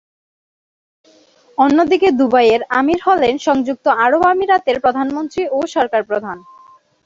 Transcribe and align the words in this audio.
অন্যদিকে 1.57 2.07
দুবাইয়ের 2.19 2.61
আমীর 2.79 2.99
হলেন 3.07 3.33
সংযুক্ত 3.47 3.85
আরব 4.05 4.21
আমিরাতের 4.33 4.77
প্রধানমন্ত্রী 4.79 5.43
ও 5.51 5.59
সরকার 5.75 6.01
প্রধান। 6.03 6.37